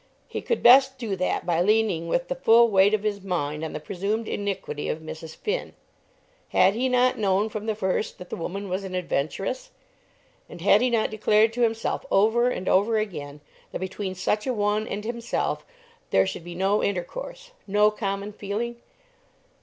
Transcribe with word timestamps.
He 0.27 0.41
could 0.41 0.63
best 0.63 0.97
do 0.97 1.15
that 1.17 1.45
by 1.45 1.61
leaning 1.61 2.07
with 2.07 2.27
the 2.27 2.33
full 2.33 2.69
weight 2.69 2.95
of 2.95 3.03
his 3.03 3.21
mind 3.21 3.63
on 3.63 3.73
the 3.73 3.79
presumed 3.79 4.27
iniquity 4.27 4.89
of 4.89 4.97
Mrs. 4.97 5.35
Finn. 5.35 5.73
Had 6.49 6.73
he 6.73 6.89
not 6.89 7.19
known 7.19 7.49
from 7.49 7.67
the 7.67 7.75
first 7.75 8.17
that 8.17 8.31
the 8.31 8.35
woman 8.35 8.67
was 8.67 8.83
an 8.83 8.95
adventuress? 8.95 9.69
And 10.49 10.59
had 10.59 10.81
he 10.81 10.89
not 10.89 11.11
declared 11.11 11.53
to 11.53 11.61
himself 11.61 12.03
over 12.09 12.49
and 12.49 12.67
over 12.67 12.97
again 12.97 13.41
that 13.71 13.77
between 13.77 14.15
such 14.15 14.47
a 14.47 14.53
one 14.55 14.87
and 14.87 15.03
himself 15.05 15.67
there 16.09 16.25
should 16.25 16.43
be 16.43 16.55
no 16.55 16.81
intercourse, 16.83 17.51
no 17.67 17.91
common 17.91 18.33
feeling? 18.33 18.77